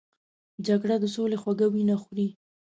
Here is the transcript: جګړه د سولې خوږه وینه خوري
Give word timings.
جګړه 0.67 0.95
د 0.99 1.05
سولې 1.15 1.37
خوږه 1.41 1.67
وینه 1.73 1.95
خوري 2.03 2.27